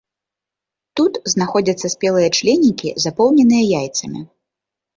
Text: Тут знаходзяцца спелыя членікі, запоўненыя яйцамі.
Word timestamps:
Тут 0.99 1.13
знаходзяцца 1.33 1.87
спелыя 1.95 2.29
членікі, 2.39 2.89
запоўненыя 3.07 3.63
яйцамі. 3.85 4.29